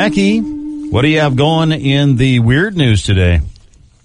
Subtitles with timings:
[0.00, 3.40] Mackey, what do you have going in the weird news today?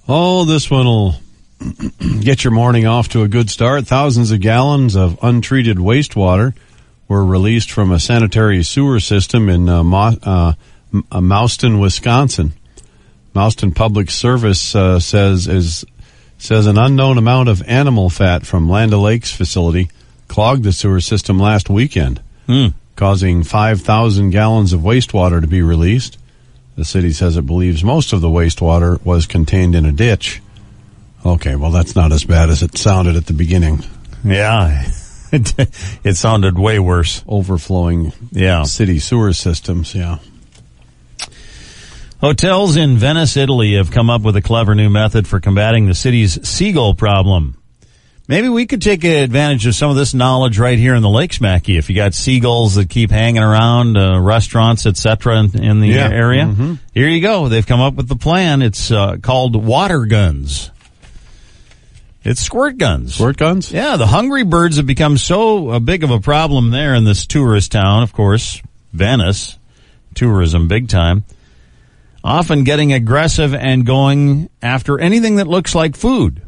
[0.08, 1.16] Oh, this one will
[2.20, 3.86] get your morning off to a good start.
[3.86, 6.55] Thousands of gallons of untreated wastewater
[7.07, 10.54] were released from a sanitary sewer system in uh, Mo- uh,
[11.11, 12.54] uh, Mauston, Wisconsin.
[13.36, 15.86] Mauston Public Service uh, says is
[16.39, 19.91] says an unknown amount of animal fat from Land O'Lakes facility
[20.28, 22.70] clogged the sewer system last weekend, Hmm.
[22.96, 26.17] Causing 5,000 gallons of wastewater to be released.
[26.76, 30.41] The city says it believes most of the wastewater was contained in a ditch.
[31.26, 33.84] Okay, well, that's not as bad as it sounded at the beginning.
[34.23, 34.90] Yeah,
[35.31, 35.53] it,
[36.03, 37.23] it sounded way worse.
[37.27, 38.64] Overflowing Yeah.
[38.64, 40.17] city sewer systems, yeah.
[42.22, 45.94] Hotels in Venice, Italy have come up with a clever new method for combating the
[45.94, 47.58] city's seagull problem.
[48.27, 51.41] Maybe we could take advantage of some of this knowledge right here in the Lakes,
[51.41, 51.76] Mackie.
[51.77, 56.08] If you got seagulls that keep hanging around uh, restaurants, etc., in, in the Yeah.
[56.09, 56.80] area, Mhm.
[56.94, 57.50] here you go.
[57.50, 58.62] They've come up with the plan.
[58.62, 60.72] It's uh, called water guns.
[62.23, 63.16] It's squirt guns.
[63.16, 63.73] Squirt guns?
[63.73, 67.25] Yeah, the hungry birds have become so uh, big of a problem there in this
[67.25, 68.62] tourist town, of course,
[68.94, 69.58] Venice.
[70.16, 71.25] Tourism big time.
[72.23, 76.42] Often getting aggressive and going after anything that looks like food.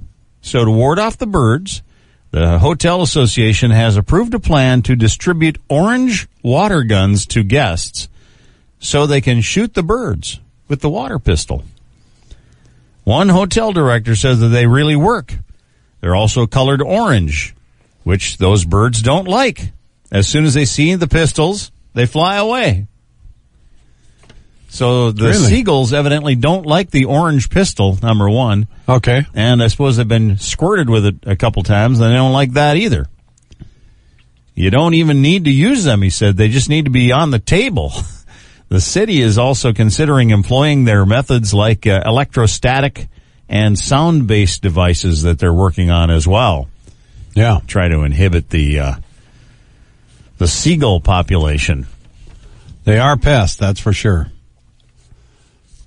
[0.46, 1.82] So to ward off the birds,
[2.30, 8.08] the Hotel Association has approved a plan to distribute orange water guns to guests
[8.78, 11.64] so they can shoot the birds with the water pistol.
[13.04, 15.34] One hotel director says that they really work.
[16.00, 17.56] They're also colored orange,
[18.04, 19.72] which those birds don't like.
[20.12, 22.86] As soon as they see the pistols, they fly away.
[24.76, 25.36] So the Really?
[25.38, 28.68] seagulls evidently don't like the orange pistol, number one.
[28.90, 29.26] Okay.
[29.34, 32.52] And I suppose they've been squirted with it a couple times and they don't like
[32.54, 33.08] that either.
[34.54, 36.36] You don't even need to use them, he said.
[36.36, 37.94] They just need to be on the table.
[38.68, 43.08] The city is also considering employing their methods like uh, electrostatic
[43.48, 46.68] and sound-based devices that they're working on as well.
[47.36, 47.60] Yeah.
[47.68, 48.94] Try to inhibit the uh,
[50.40, 51.86] the seagull population.
[52.86, 54.32] They are pests, that's for sure.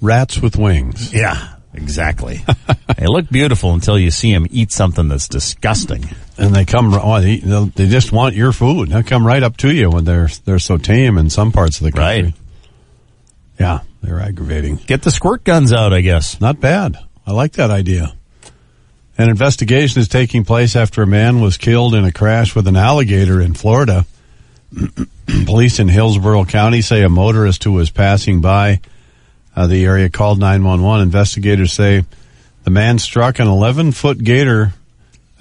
[0.01, 1.13] Rats with wings.
[1.13, 2.45] Yeah, exactly.
[2.99, 6.05] they look beautiful until you see them eat something that's disgusting.
[6.37, 8.91] And they come, oh, they, they'll- just want your food.
[8.91, 11.85] They'll come right up to you when they're, they're so tame in some parts of
[11.85, 12.23] the country.
[12.25, 12.35] Right.
[13.59, 14.77] Yeah, they're aggravating.
[14.77, 16.41] Get the squirt guns out, I guess.
[16.41, 16.97] Not bad.
[17.27, 18.15] I like that idea.
[19.19, 22.77] An investigation is taking place after a man was killed in a crash with an
[22.77, 24.07] alligator in Florida.
[25.45, 28.81] Police in Hillsborough County say a motorist who was passing by
[29.59, 31.03] uh, the area called 911.
[31.03, 32.05] Investigators say
[32.63, 34.73] the man struck an 11 foot gator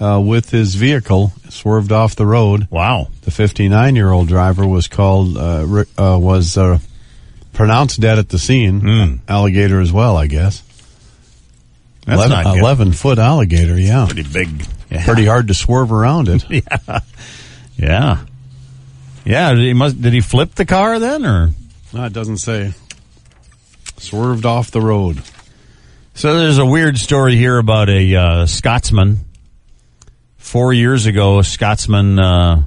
[0.00, 2.66] uh, with his vehicle, swerved off the road.
[2.68, 3.08] Wow.
[3.22, 6.80] The 59 year old driver was called, uh, uh, was uh,
[7.52, 8.80] pronounced dead at the scene.
[8.80, 9.14] Hmm.
[9.28, 10.64] Alligator as well, I guess.
[12.04, 12.60] That's 11, not good.
[12.60, 14.06] 11 foot alligator, yeah.
[14.06, 14.66] Pretty big.
[14.90, 15.04] Yeah.
[15.04, 16.44] Pretty hard to swerve around it.
[17.80, 18.24] Yeah.
[19.24, 19.54] Yeah.
[19.54, 20.02] Did he must?
[20.02, 21.50] Did he flip the car then, or?
[21.92, 22.74] No, it doesn't say.
[23.98, 25.22] Swerved off the road.
[26.14, 29.18] So there's a weird story here about a uh, Scotsman.
[30.36, 32.62] Four years ago, a Scotsman uh,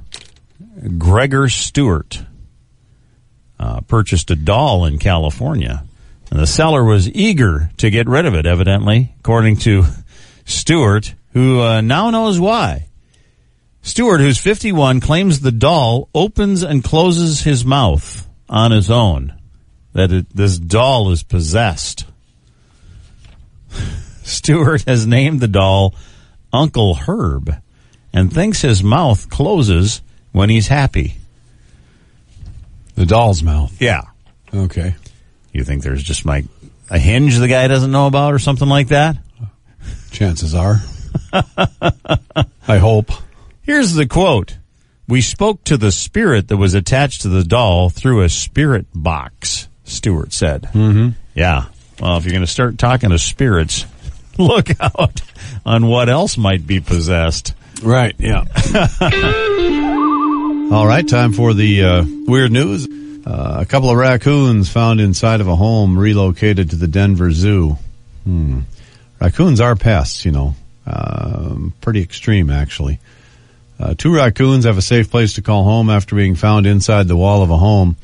[0.98, 2.22] Gregor Stewart
[3.58, 5.84] uh, purchased a doll in California,
[6.30, 8.46] and the seller was eager to get rid of it.
[8.46, 9.84] Evidently, according to
[10.44, 12.86] Stewart, who uh, now knows why.
[13.82, 19.34] Stewart, who's 51, claims the doll opens and closes his mouth on his own.
[19.92, 22.06] That it, this doll is possessed.
[24.22, 25.94] Stewart has named the doll
[26.52, 27.54] Uncle Herb
[28.12, 31.16] and thinks his mouth closes when he's happy.
[32.94, 33.80] The doll's mouth.
[33.80, 34.02] Yeah.
[34.54, 34.94] Okay.
[35.52, 36.44] You think there's just like
[36.90, 39.16] a hinge the guy doesn't know about or something like that?
[40.10, 40.76] Chances are.
[42.68, 43.10] I hope.
[43.62, 44.58] Here's the quote.
[45.08, 49.68] We spoke to the spirit that was attached to the doll through a spirit box,
[49.84, 50.62] Stewart said.
[50.72, 51.10] Mm-hmm.
[51.34, 51.66] Yeah.
[52.00, 53.86] Well, if you're going to start talking to spirits,
[54.38, 55.22] look out
[55.64, 57.54] on what else might be possessed.
[57.82, 58.44] Right, yeah.
[60.72, 62.88] All right, time for the uh, weird news.
[63.26, 67.76] Uh, a couple of raccoons found inside of a home relocated to the Denver Zoo.
[68.24, 68.60] Hmm.
[69.20, 70.54] Raccoons are pests, you know.
[70.86, 72.98] Um, pretty extreme, actually.
[73.78, 77.16] Uh, two raccoons have a safe place to call home after being found inside the
[77.16, 77.96] wall of a home.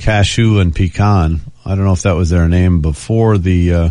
[0.00, 1.40] Cashew and Pecan.
[1.64, 3.90] I don't know if that was their name before the uh,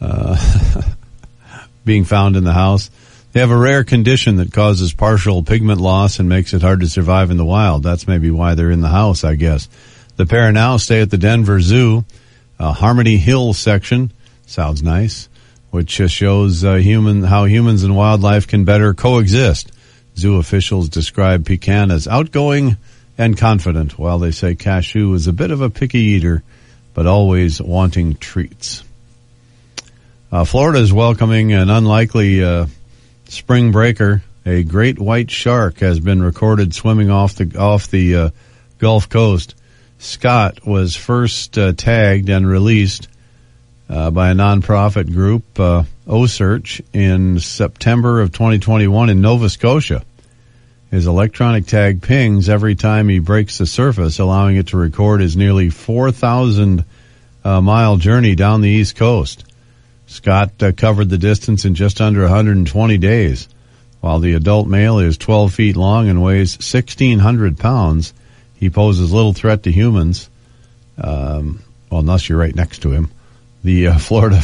[0.00, 0.82] uh,
[1.84, 2.90] being found in the house.
[3.32, 6.88] They have a rare condition that causes partial pigment loss and makes it hard to
[6.88, 7.82] survive in the wild.
[7.82, 9.68] That's maybe why they're in the house, I guess.
[10.16, 12.04] The pair now stay at the Denver Zoo,
[12.58, 14.12] uh, Harmony Hill section.
[14.44, 15.30] Sounds nice,
[15.70, 19.72] which shows uh, human how humans and wildlife can better coexist.
[20.16, 22.76] Zoo officials describe Pecan as outgoing
[23.18, 26.42] and confident, while they say Cashew is a bit of a picky eater,
[26.94, 28.84] but always wanting treats.
[30.30, 32.66] Uh, Florida is welcoming an unlikely uh,
[33.28, 34.22] spring breaker.
[34.46, 38.30] A great white shark has been recorded swimming off the off the uh,
[38.78, 39.54] Gulf Coast.
[39.98, 43.08] Scott was first uh, tagged and released
[43.88, 50.02] uh, by a nonprofit group, uh, OCEARCH, in September of 2021 in Nova Scotia.
[50.92, 55.38] His electronic tag pings every time he breaks the surface, allowing it to record his
[55.38, 56.84] nearly 4,000
[57.42, 59.42] uh, mile journey down the East Coast.
[60.06, 63.48] Scott uh, covered the distance in just under 120 days.
[64.02, 68.12] While the adult male is 12 feet long and weighs 1,600 pounds,
[68.56, 70.28] he poses little threat to humans.
[70.98, 73.10] Um, well, unless you're right next to him.
[73.64, 74.42] The uh, Florida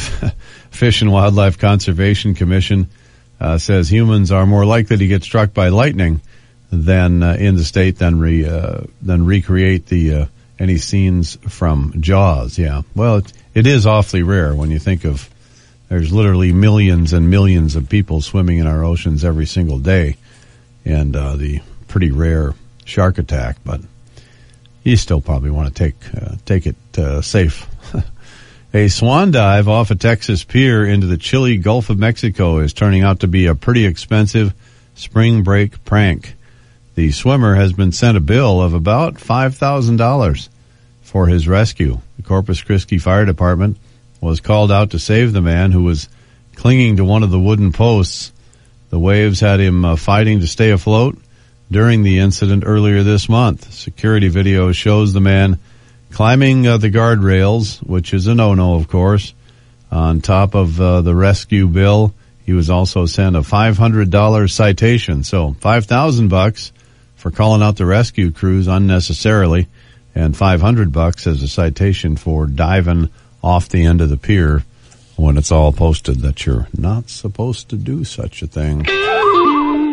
[0.71, 2.89] Fish and Wildlife Conservation Commission
[3.39, 6.21] uh, says humans are more likely to get struck by lightning
[6.71, 10.25] than uh, in the state than re, uh, than recreate the uh,
[10.59, 12.57] any scenes from Jaws.
[12.57, 15.29] Yeah, well, it, it is awfully rare when you think of
[15.89, 20.17] there's literally millions and millions of people swimming in our oceans every single day,
[20.85, 22.53] and uh, the pretty rare
[22.85, 23.57] shark attack.
[23.65, 23.81] But
[24.83, 27.67] you still probably want to take uh, take it uh, safe.
[28.73, 33.01] a swan dive off a Texas pier into the chilly Gulf of Mexico is turning
[33.01, 34.53] out to be a pretty expensive
[34.93, 36.35] spring break prank.
[36.99, 40.49] The swimmer has been sent a bill of about five thousand dollars
[41.01, 42.01] for his rescue.
[42.17, 43.77] The Corpus Christi Fire Department
[44.19, 46.09] was called out to save the man who was
[46.57, 48.33] clinging to one of the wooden posts.
[48.89, 51.17] The waves had him uh, fighting to stay afloat
[51.71, 53.71] during the incident earlier this month.
[53.71, 55.57] Security video shows the man
[56.11, 59.33] climbing uh, the guardrails, which is a no-no, of course.
[59.89, 62.13] On top of uh, the rescue bill,
[62.45, 65.23] he was also sent a $500 citation.
[65.23, 66.73] So 5000 bucks
[67.19, 69.67] for calling out the rescue crews unnecessarily
[70.15, 73.09] and 500 bucks as a citation for diving
[73.43, 74.63] off the end of the pier
[75.17, 78.85] when it's all posted that you're not supposed to do such a thing.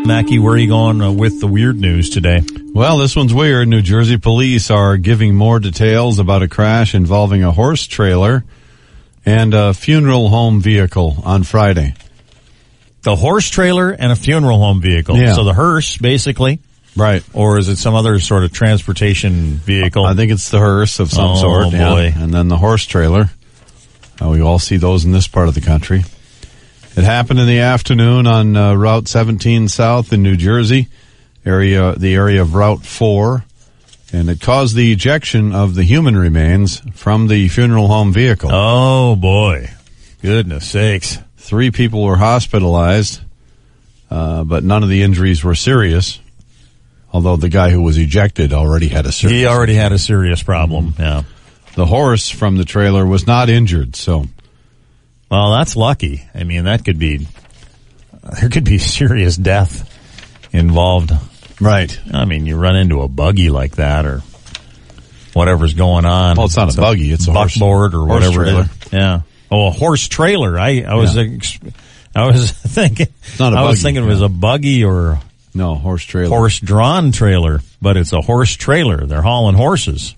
[0.06, 2.42] Mackie, where are you going uh, with the weird news today?
[2.72, 3.66] Well, this one's weird.
[3.66, 8.44] New Jersey police are giving more details about a crash involving a horse trailer
[9.24, 11.94] and a funeral home vehicle on Friday.
[13.02, 15.16] The horse trailer and a funeral home vehicle.
[15.16, 15.34] Yeah.
[15.34, 16.60] So the hearse, basically,
[16.96, 17.22] Right.
[17.34, 20.04] or is it some other sort of transportation vehicle?
[20.04, 21.72] I think it's the hearse of some Oh, sort.
[21.72, 21.90] yeah.
[21.90, 22.12] boy.
[22.16, 23.30] And then the horse trailer.
[24.20, 26.04] Uh, we all see those in this part of the country.
[26.96, 30.88] It happened in the afternoon on uh, Route 17 South in New Jersey,
[31.44, 33.44] area the area of Route 4,
[34.14, 38.48] and it caused the ejection of the human remains from the funeral home vehicle.
[38.50, 39.68] oh boy,
[40.22, 41.18] goodness sakes!
[41.36, 43.20] Three people were hospitalized,
[44.10, 46.18] uh, but none of the injuries were serious.
[47.16, 49.38] Although the guy who was ejected already had a serious.
[49.40, 50.92] He already had a serious problem.
[50.92, 51.00] Mm-hmm.
[51.02, 51.22] Yeah.
[51.74, 54.26] The horse from the trailer was not injured, so
[55.30, 56.22] Well, that's lucky.
[56.34, 57.26] I mean, that could be
[58.38, 59.88] there could be serious death
[60.52, 61.10] involved.
[61.58, 61.98] right.
[62.12, 64.20] I mean, you run into a buggy like that, or
[65.32, 66.36] whatever's going on.
[66.36, 68.42] Well, it's not a buggy, it's a horse- buckboard or whatever.
[68.44, 68.66] trailer.
[68.92, 69.20] Yeah.
[69.50, 70.58] Oh, a horse trailer.
[70.58, 71.38] I I was Yeah.
[72.14, 73.08] I was thinking.
[73.38, 75.18] not a I was buggy, thinking it was a buggy or
[75.56, 76.28] No horse trailer.
[76.36, 79.06] horse drawn trailer, but it's a horse trailer.
[79.06, 80.14] They're hauling horses.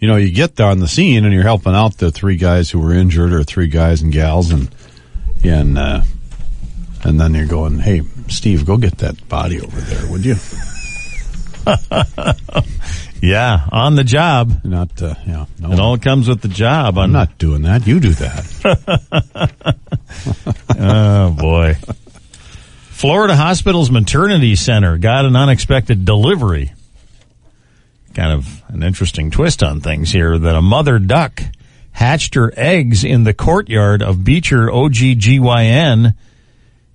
[0.00, 2.70] you know, you get there on the scene and you're helping out the three guys
[2.70, 4.74] who were injured or three guys and gals and,
[5.44, 6.00] and, uh,
[7.04, 10.34] and then you're going, hey, Steve, go get that body over there, would you?
[13.22, 14.60] Yeah, on the job.
[14.62, 16.98] Not, uh, yeah, no, It all comes with the job.
[16.98, 17.86] I'm not doing that.
[17.86, 19.76] You do that.
[20.78, 21.76] Oh boy.
[23.06, 26.72] Florida Hospital's maternity center got an unexpected delivery.
[28.14, 31.40] Kind of an interesting twist on things here that a mother duck
[31.92, 36.16] hatched her eggs in the courtyard of Beecher OB-GYN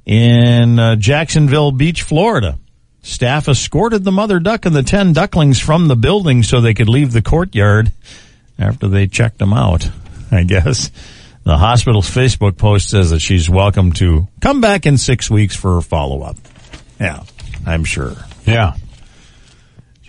[0.05, 2.59] in uh, Jacksonville Beach, Florida.
[3.01, 6.89] Staff escorted the mother duck and the 10 ducklings from the building so they could
[6.89, 7.89] leave the courtyard
[8.59, 9.89] after they checked them out,
[10.29, 10.91] I guess.
[11.43, 15.77] The hospital's Facebook post says that she's welcome to come back in six weeks for
[15.77, 16.37] a follow up.
[16.99, 17.23] Yeah,
[17.65, 18.13] I'm sure.
[18.45, 18.75] yeah.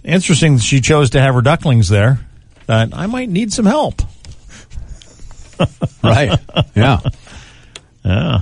[0.05, 2.19] Interesting that she chose to have her ducklings there.
[2.67, 4.03] That I might need some help.
[6.03, 6.37] Right.
[6.75, 6.99] Yeah.
[8.05, 8.41] Yeah.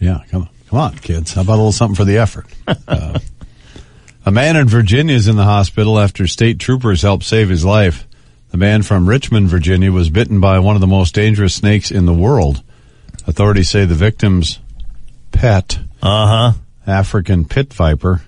[0.00, 0.20] Yeah.
[0.30, 0.48] Come on.
[0.68, 1.32] Come on, kids.
[1.34, 2.46] How about a little something for the effort?
[2.86, 3.18] Uh,
[4.24, 8.06] A man in Virginia is in the hospital after state troopers helped save his life.
[8.52, 12.04] The man from Richmond, Virginia was bitten by one of the most dangerous snakes in
[12.06, 12.62] the world.
[13.26, 14.58] Authorities say the victim's
[15.32, 16.52] pet, Uh huh.
[16.86, 18.22] African pit viper,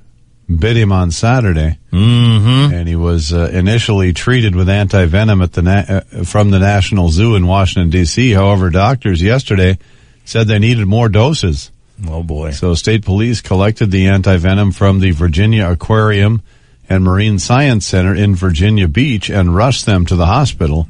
[0.49, 2.73] bit him on Saturday, Mm-hmm.
[2.75, 7.09] and he was uh, initially treated with anti-venom at the na- uh, from the National
[7.11, 8.31] Zoo in Washington D.C.
[8.33, 9.79] However, doctors yesterday
[10.25, 11.71] said they needed more doses.
[12.09, 12.51] Oh boy.
[12.53, 16.43] So state police collected the anti-venom from the Virginia Aquarium
[16.89, 20.89] and Marine Science Center in Virginia Beach and rushed them to the hospital.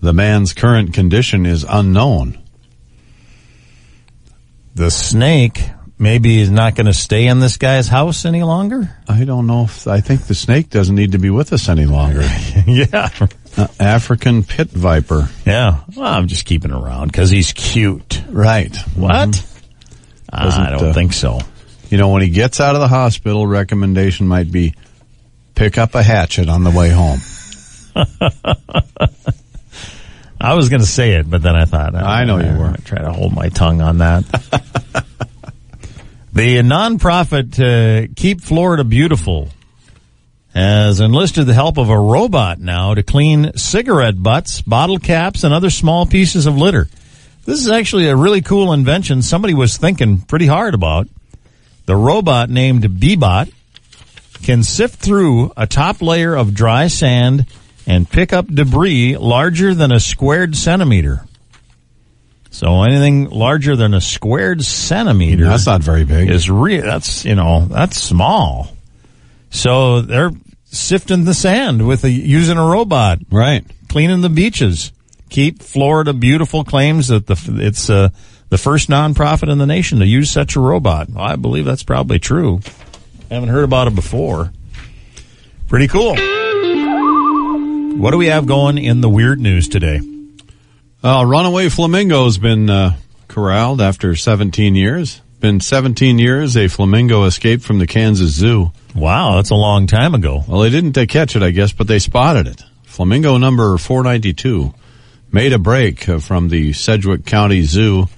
[0.00, 2.38] The man's current condition is unknown.
[4.74, 5.62] The snake
[5.98, 8.96] maybe is not going to stay in this guy's house any longer.
[9.08, 11.86] I don't know if I think the snake doesn't need to be with us any
[11.86, 12.22] longer.
[12.66, 13.10] yeah.
[13.56, 15.28] Uh, African pit viper.
[15.46, 15.80] Yeah.
[15.94, 18.22] Well, I'm just keeping around because he's cute.
[18.28, 18.76] Right.
[18.96, 19.46] What?
[20.30, 21.38] I Doesn't, don't uh, think so.
[21.90, 24.74] You know, when he gets out of the hospital, recommendation might be
[25.54, 27.20] pick up a hatchet on the way home.
[30.40, 32.64] I was going to say it, but then I thought I know you I'm were.
[32.66, 34.24] gonna Try to hold my tongue on that.
[36.32, 39.48] the nonprofit uh, Keep Florida Beautiful
[40.52, 45.54] has enlisted the help of a robot now to clean cigarette butts, bottle caps, and
[45.54, 46.88] other small pieces of litter.
[47.44, 51.08] This is actually a really cool invention somebody was thinking pretty hard about.
[51.86, 53.52] The robot named Bebot
[54.44, 57.46] can sift through a top layer of dry sand
[57.86, 61.26] and pick up debris larger than a squared centimeter.
[62.50, 66.30] So anything larger than a squared centimeter That's not very big.
[66.30, 66.82] is real.
[66.82, 68.68] That's you know that's small.
[69.50, 70.30] So they're
[70.64, 73.64] sifting the sand with a using a robot, Right.
[73.88, 74.92] cleaning the beaches.
[75.30, 78.10] Keep Florida beautiful claims that the it's uh,
[78.50, 81.10] the first nonprofit in the nation to use such a robot.
[81.10, 82.60] Well, I believe that's probably true.
[83.30, 84.52] Haven't heard about it before.
[85.68, 86.14] Pretty cool.
[87.98, 90.00] What do we have going in the weird news today?
[91.02, 92.96] Uh, runaway flamingo's been uh,
[93.28, 95.20] corralled after 17 years.
[95.40, 98.72] Been 17 years, a flamingo escaped from the Kansas Zoo.
[98.94, 100.42] Wow, that's a long time ago.
[100.48, 102.62] Well, they didn't catch it, I guess, but they spotted it.
[102.84, 104.72] Flamingo number 492
[105.30, 108.08] made a break uh, from the Sedgwick County Zoo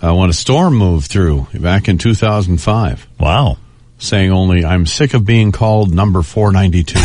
[0.00, 3.58] uh, when a storm moved through back in 2005, Wow.
[4.02, 6.98] Saying only, I'm sick of being called number 492.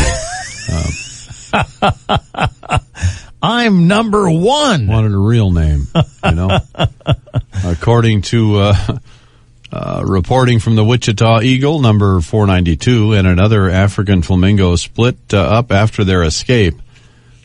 [3.40, 4.86] I'm number one.
[4.88, 5.86] wanted a real name,
[6.24, 6.58] you know.
[7.64, 8.74] According to uh,
[9.72, 15.70] uh, reporting from the Wichita Eagle, number 492, and another African flamingo split uh, up
[15.70, 16.74] after their escape,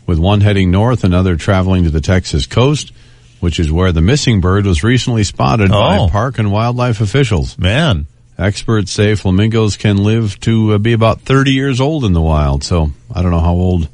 [0.08, 2.92] with one heading north, another traveling to the Texas coast,
[3.40, 6.08] which is where the missing bird was recently spotted Oh.
[6.08, 7.58] by park and wildlife officials.
[7.60, 8.08] Man.
[8.38, 12.64] Experts say flamingos can live to uh, be about 30 years old in the wild,
[12.64, 13.88] so I don't know how old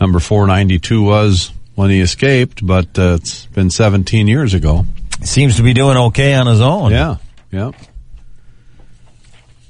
[0.00, 4.84] number 492 was when he escaped, but uh, it's been 17 years ago.
[5.22, 6.90] Seems to be doing okay on his own.
[6.90, 7.16] Yeah,
[7.52, 7.70] yeah.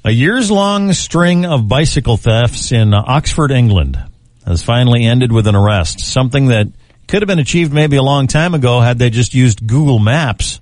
[0.03, 4.01] A years long string of bicycle thefts in Oxford, England
[4.45, 5.99] has finally ended with an arrest.
[5.99, 6.67] Something that
[7.07, 10.61] could have been achieved maybe a long time ago had they just used Google Maps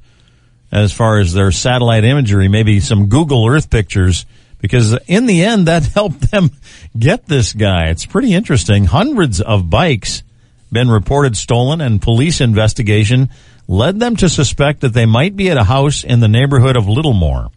[0.72, 4.26] as far as their satellite imagery, maybe some Google Earth pictures,
[4.60, 6.52] because in the end that helped them
[6.98, 7.88] get this guy.
[7.88, 8.86] It's pretty interesting.
[8.86, 10.24] Hundreds of bikes
[10.72, 13.30] been reported stolen and police investigation
[13.68, 16.86] led them to suspect that they might be at a house in the neighborhood of
[16.86, 17.52] Littlemore.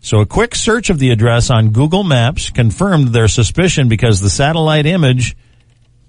[0.00, 4.30] So a quick search of the address on Google Maps confirmed their suspicion because the
[4.30, 5.36] satellite image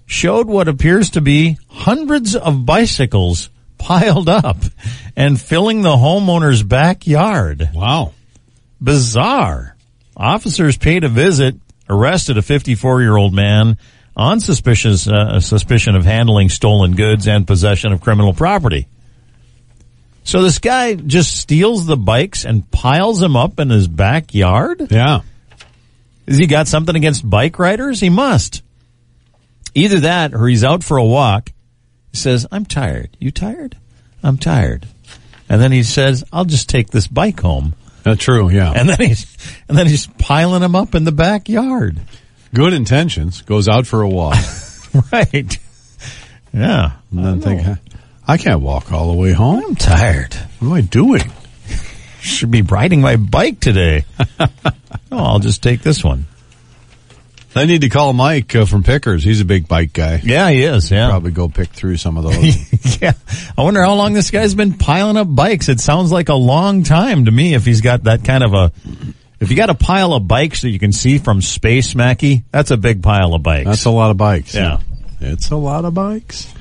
[0.06, 3.50] showed what appears to be hundreds of bicycles
[3.84, 4.56] piled up
[5.14, 7.68] and filling the homeowner's backyard.
[7.74, 8.12] Wow.
[8.80, 9.76] Bizarre.
[10.16, 11.56] Officers paid a visit,
[11.88, 13.76] arrested a 54 year old man
[14.16, 18.88] on suspicious, uh, suspicion of handling stolen goods and possession of criminal property.
[20.22, 24.90] So this guy just steals the bikes and piles them up in his backyard?
[24.90, 25.20] Yeah.
[26.26, 28.00] Has he got something against bike riders?
[28.00, 28.62] He must.
[29.74, 31.50] Either that or he's out for a walk.
[32.14, 33.10] He says, I'm tired.
[33.18, 33.76] You tired?
[34.22, 34.86] I'm tired.
[35.48, 37.74] And then he says, I'll just take this bike home.
[38.04, 38.70] That's true, yeah.
[38.72, 39.36] And then he's,
[39.68, 42.00] and then he's piling them up in the backyard.
[42.54, 44.36] Good intentions, goes out for a walk,
[45.12, 45.58] Right.
[46.52, 46.92] Yeah.
[47.10, 47.78] and then think,
[48.28, 49.64] I can't walk all the way home.
[49.66, 50.34] I'm tired.
[50.60, 51.32] What am I doing?
[52.20, 54.04] Should be riding my bike today.
[54.38, 54.48] oh,
[55.10, 56.26] I'll just take this one.
[57.56, 59.22] I need to call Mike uh, from Pickers.
[59.22, 60.20] He's a big bike guy.
[60.22, 60.90] Yeah, he is.
[60.90, 61.08] Yeah.
[61.08, 63.00] Probably go pick through some of those.
[63.02, 63.12] yeah.
[63.56, 65.68] I wonder how long this guy's been piling up bikes.
[65.68, 68.72] It sounds like a long time to me if he's got that kind of a,
[69.38, 72.72] If you got a pile of bikes that you can see from space, Mackie, that's
[72.72, 73.66] a big pile of bikes.
[73.66, 74.54] That's a lot of bikes.
[74.54, 74.80] Yeah.
[75.20, 76.52] It's a lot of bikes.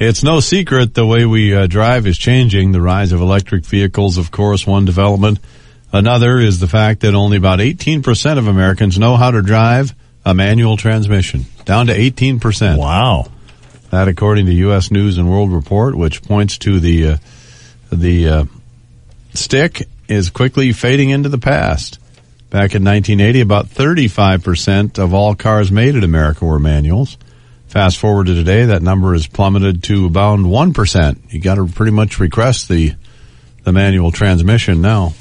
[0.00, 2.72] It's no secret the way we uh, drive is changing.
[2.72, 5.38] The rise of electric vehicles, of course, one development.
[5.92, 10.34] Another is the fact that only about 18% of Americans know how to drive a
[10.34, 11.46] manual transmission.
[11.64, 12.78] Down to 18%.
[12.78, 13.26] wow.
[13.90, 14.90] That according to U.S.
[14.90, 17.16] News and World Report, which points to the, uh,
[17.92, 18.44] the, uh,
[19.34, 21.98] stick is quickly fading into the past.
[22.50, 27.18] Back in 1980, about 35% of all cars made in America were manuals.
[27.66, 31.32] Fast forward to today, that number has plummeted to about 1%.
[31.32, 32.94] You got to pretty much request the,
[33.64, 35.14] the manual transmission now.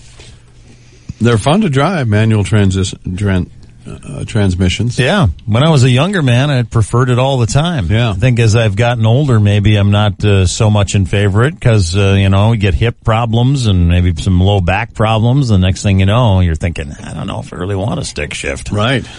[1.19, 3.49] They're fun to drive, manual transis, tran,
[3.87, 4.97] uh, transmissions.
[4.99, 5.27] Yeah.
[5.45, 7.87] When I was a younger man, I preferred it all the time.
[7.87, 8.11] Yeah.
[8.11, 11.53] I think as I've gotten older, maybe I'm not uh, so much in favor of
[11.53, 15.49] it because, uh, you know, you get hip problems and maybe some low back problems.
[15.49, 18.05] The next thing you know, you're thinking, I don't know if I really want a
[18.05, 18.71] stick shift.
[18.71, 19.05] Right.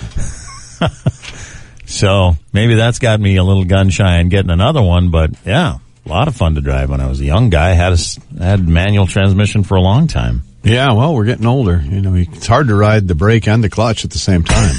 [1.86, 5.78] So maybe that's got me a little gun shy on getting another one, but yeah,
[6.04, 7.70] a lot of fun to drive when I was a young guy.
[7.70, 10.42] Had a, had manual transmission for a long time.
[10.64, 11.80] Yeah, well, we're getting older.
[11.84, 14.74] You know, it's hard to ride the brake and the clutch at the same time.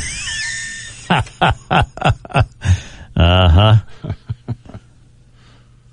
[3.17, 3.75] Uh huh.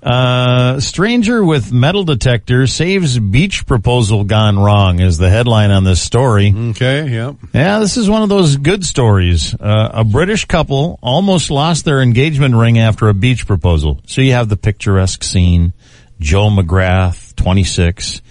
[0.03, 6.01] Uh, stranger with metal detector saves beach proposal gone wrong is the headline on this
[6.01, 6.53] story.
[6.71, 7.37] okay, yep.
[7.53, 9.55] Yeah, this is one of those good stories.
[9.55, 14.01] Uh, a British couple almost lost their engagement ring after a beach proposal.
[14.05, 15.71] So you have the picturesque scene.
[16.19, 18.21] Joe McGrath, 26.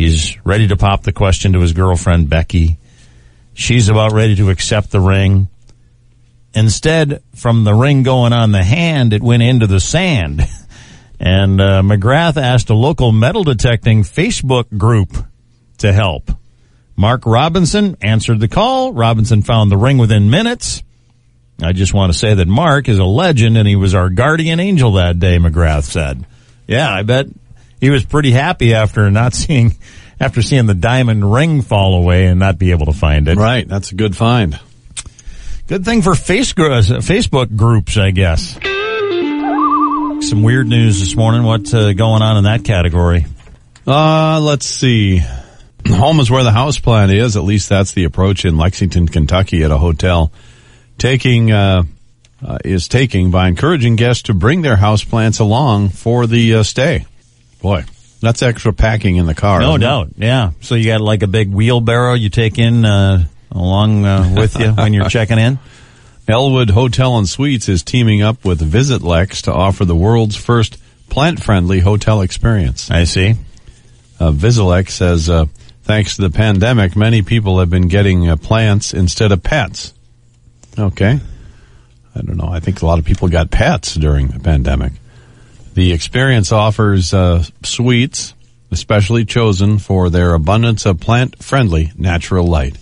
[0.00, 2.78] He's ready to pop the question to his girlfriend, Becky.
[3.52, 5.50] She's about ready to accept the ring.
[6.54, 10.40] Instead, from the ring going on the hand, it went into the sand.
[11.22, 15.14] And uh, McGrath asked a local metal detecting Facebook group
[15.76, 16.30] to help.
[16.96, 18.94] Mark Robinson answered the call.
[18.94, 20.82] Robinson found the ring within minutes.
[21.62, 24.60] I just want to say that Mark is a legend and he was our guardian
[24.60, 26.24] angel that day, McGrath said.
[26.66, 27.26] Yeah, I bet
[27.80, 29.74] he was pretty happy after not seeing,
[30.18, 33.36] after seeing the diamond ring fall away and not be able to find it.
[33.36, 34.58] Right, that's a good find.
[35.66, 38.58] Good thing for face, uh, Facebook groups, I guess.
[40.28, 41.44] Some weird news this morning.
[41.44, 43.24] What's uh, going on in that category?
[43.86, 45.18] Uh, let's see.
[45.86, 47.36] Home is where the house plan is.
[47.36, 50.32] At least that's the approach in Lexington, Kentucky at a hotel.
[50.98, 51.84] Taking, uh,
[52.44, 56.62] uh, is taking by encouraging guests to bring their house plants along for the uh,
[56.62, 57.06] stay.
[57.60, 57.84] Boy,
[58.20, 59.60] that's extra packing in the car.
[59.60, 59.84] No isn't it?
[59.84, 60.08] doubt.
[60.16, 60.50] Yeah.
[60.60, 64.72] So you got like a big wheelbarrow you take in uh, along uh, with you
[64.72, 65.58] when you're checking in.
[66.28, 70.78] Elwood Hotel and Suites is teaming up with Visit Lex to offer the world's first
[71.08, 72.88] plant-friendly hotel experience.
[72.88, 73.34] I see.
[74.20, 75.46] Uh, Visit Lex says, uh,
[75.82, 79.92] thanks to the pandemic, many people have been getting uh, plants instead of pets.
[80.78, 81.18] Okay.
[82.14, 82.48] I don't know.
[82.48, 84.92] I think a lot of people got pets during the pandemic.
[85.74, 88.34] The experience offers uh, suites,
[88.70, 92.76] especially chosen for their abundance of plant-friendly natural light,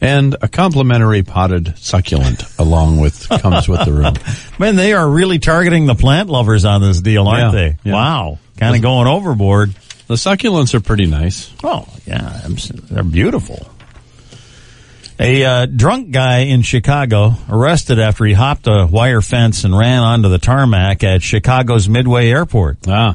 [0.00, 4.14] and a complimentary potted succulent along with comes with the room.
[4.58, 7.76] Man, they are really targeting the plant lovers on this deal, aren't Yeah, they?
[7.84, 7.94] yeah.
[7.94, 8.38] Wow.
[8.58, 9.70] Kind of going overboard.
[10.08, 11.50] The succulents are pretty nice.
[11.64, 12.42] Oh, yeah.
[12.90, 13.66] They're beautiful.
[15.22, 20.00] A uh, drunk guy in Chicago arrested after he hopped a wire fence and ran
[20.02, 22.78] onto the tarmac at Chicago's Midway Airport.
[22.88, 23.14] Ah,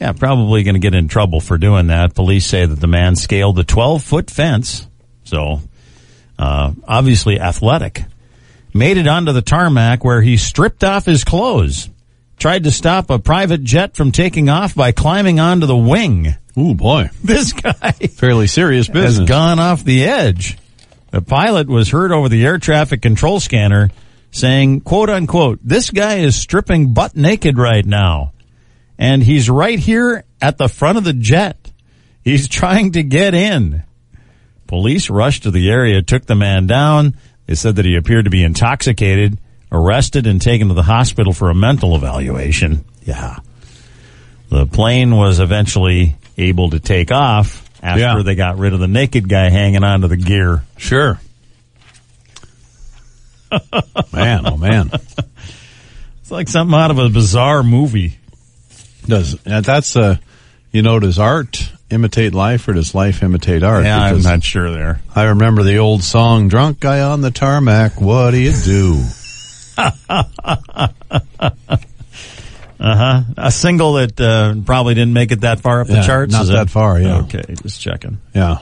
[0.00, 2.16] Yeah, probably going to get in trouble for doing that.
[2.16, 4.88] Police say that the man scaled the 12 foot fence,
[5.22, 5.60] so
[6.40, 8.02] uh, obviously athletic.
[8.74, 11.88] Made it onto the tarmac where he stripped off his clothes.
[12.38, 16.36] Tried to stop a private jet from taking off by climbing onto the wing.
[16.56, 19.18] ooh boy, This guy fairly serious business.
[19.18, 20.56] has gone off the edge.
[21.10, 23.90] The pilot was heard over the air traffic control scanner
[24.30, 28.32] saying, quote unquote, this guy is stripping butt naked right now.
[28.98, 31.72] And he's right here at the front of the jet.
[32.22, 33.82] He's trying to get in.
[34.66, 37.16] Police rushed to the area, took the man down.
[37.46, 39.38] They said that he appeared to be intoxicated,
[39.70, 42.84] arrested and taken to the hospital for a mental evaluation.
[43.02, 43.38] Yeah.
[44.50, 48.22] The plane was eventually able to take off after Yeah.
[48.22, 50.62] they got rid of the naked guy hanging onto the gear.
[50.76, 51.20] Sure.
[54.12, 54.90] man, oh man.
[56.20, 58.18] It's like something out of a bizarre movie.
[59.06, 60.16] Does that's uh
[60.70, 63.84] you know, does art imitate life or does life imitate art?
[63.84, 65.00] Yeah, I'm not sure there.
[65.14, 69.02] I remember the old song, Drunk Guy on the Tarmac, what do you do?
[72.80, 76.32] A single that uh, probably didn't make it that far up the Yeah, charts.
[76.32, 76.70] not is that it?
[76.70, 77.18] far, yeah.
[77.20, 78.18] Okay, just checking.
[78.34, 78.58] Yeah.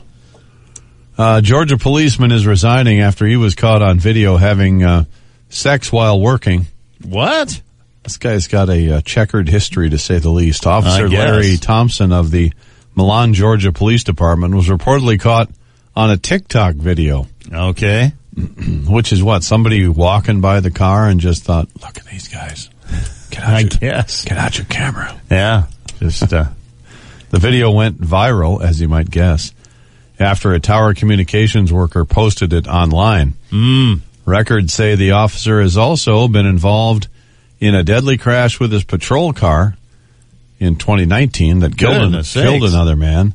[1.19, 5.05] Uh, Georgia policeman is resigning after he was caught on video having uh,
[5.49, 6.67] sex while working.
[7.03, 7.61] What?
[8.05, 10.67] This guy's got a uh, checkered history, to say the least.
[10.67, 11.19] Officer guess.
[11.19, 12.53] Larry Thompson of the
[12.95, 15.51] Milan, Georgia Police Department was reportedly caught
[15.95, 18.13] on a TikTok video, Okay.
[18.89, 22.69] which is what somebody walking by the car and just thought, "Look at these guys!
[23.31, 24.25] Get out, I your, guess.
[24.25, 25.65] get out your camera!" Yeah.
[25.99, 26.47] Just uh,
[27.31, 29.53] the video went viral, as you might guess,
[30.21, 33.35] after a tower communications worker posted it online.
[33.51, 34.01] Mm.
[34.27, 37.09] Records say the officer has also been involved
[37.61, 39.77] in a deadly crash with his patrol car
[40.59, 43.35] in 2019 that killed, an- killed another man.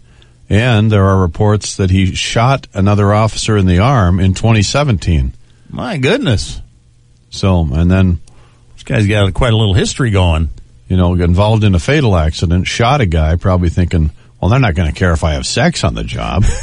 [0.52, 5.32] And there are reports that he shot another officer in the arm in 2017.
[5.70, 6.60] My goodness.
[7.30, 8.20] So, and then,
[8.74, 10.50] This guy's got quite a little history going.
[10.90, 14.12] you know, involved in a fatal accident, shot a guy, probably thinking,
[14.42, 16.44] well, they're not going to care if I have sex on the job.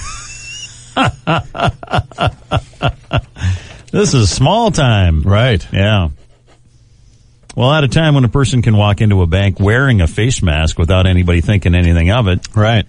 [3.90, 5.22] This is small time.
[5.22, 5.66] right.
[5.72, 6.11] Yeah.
[7.57, 10.42] Well, at a time when a person can walk into a bank wearing a face
[10.42, 12.87] mask without anybody thinking anything of it, Right.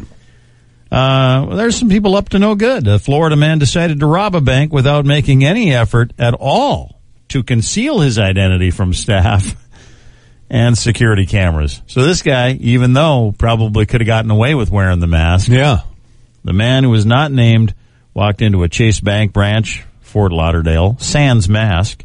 [0.92, 2.88] Uh, well, there's some people up to no good.
[2.88, 7.00] A Florida man decided to rob a bank without making any effort at all
[7.30, 9.56] to conceal his identity from staff
[10.50, 11.82] and security cameras.
[11.88, 15.82] So this guy, even though probably could have gotten away with wearing the mask, Yeah.
[16.44, 17.76] the man who was not named
[18.16, 22.04] walked into a Chase Bank branch, Fort Lauderdale, sans mask,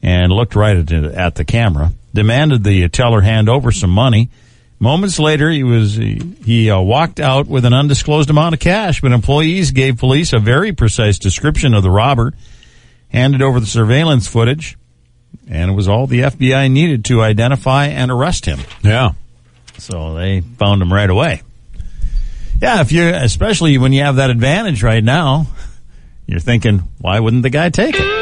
[0.00, 1.92] and looked right at, at the camera.
[2.14, 4.30] Demanded the teller hand over some money.
[4.82, 9.00] Moments later, he was he, he uh, walked out with an undisclosed amount of cash.
[9.00, 12.34] But employees gave police a very precise description of the robber,
[13.08, 14.76] handed over the surveillance footage,
[15.46, 18.58] and it was all the FBI needed to identify and arrest him.
[18.82, 19.12] Yeah.
[19.78, 21.42] So they found him right away.
[22.60, 25.46] Yeah, if you, especially when you have that advantage right now,
[26.26, 28.21] you're thinking, why wouldn't the guy take it?